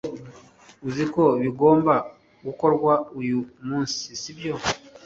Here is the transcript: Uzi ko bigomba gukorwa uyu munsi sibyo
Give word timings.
Uzi 0.87 1.05
ko 1.13 1.23
bigomba 1.41 1.93
gukorwa 2.45 2.93
uyu 3.19 3.39
munsi 3.67 4.03
sibyo 4.21 4.53